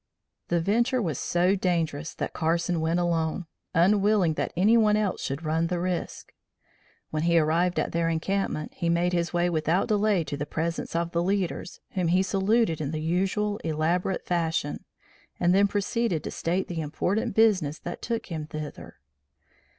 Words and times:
The 0.47 0.59
venture 0.59 0.99
was 0.99 1.19
so 1.19 1.55
dangerous 1.55 2.15
that 2.15 2.33
Carson 2.33 2.81
went 2.81 2.99
alone, 2.99 3.45
unwilling 3.75 4.33
that 4.33 4.51
any 4.57 4.75
one 4.75 4.97
else 4.97 5.21
should 5.21 5.45
run 5.45 5.67
the 5.67 5.79
risk. 5.79 6.33
When 7.11 7.21
he 7.21 7.37
arrived 7.37 7.79
at 7.79 7.91
their 7.91 8.09
encampment, 8.09 8.73
he 8.73 8.89
made 8.89 9.13
his 9.13 9.31
way 9.31 9.47
without 9.47 9.87
delay 9.87 10.23
to 10.23 10.35
the 10.35 10.47
presence 10.47 10.95
of 10.95 11.11
the 11.11 11.21
leaders, 11.21 11.81
whom 11.91 12.07
he 12.07 12.23
saluted 12.23 12.81
in 12.81 12.89
the 12.89 12.99
usual 12.99 13.59
elaborate 13.59 14.25
fashion, 14.25 14.85
and 15.39 15.53
then 15.53 15.67
proceeded 15.67 16.23
to 16.23 16.31
state 16.31 16.67
the 16.67 16.81
important 16.81 17.35
business 17.35 17.77
that 17.77 18.01
took 18.01 18.25
him 18.25 18.47
thither. 18.47 18.95